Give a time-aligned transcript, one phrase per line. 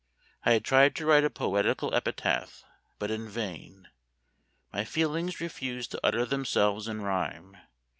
[0.43, 2.63] I had tried to write a poetical epitaph,
[2.97, 3.87] but in vain.
[4.73, 7.55] My feelings refused to utter themselves in rhyme.